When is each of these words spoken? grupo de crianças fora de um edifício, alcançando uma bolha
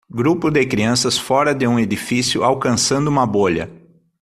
grupo 0.09 0.49
de 0.49 0.65
crianças 0.65 1.15
fora 1.15 1.53
de 1.53 1.67
um 1.67 1.79
edifício, 1.79 2.43
alcançando 2.43 3.07
uma 3.07 3.25
bolha 3.27 3.69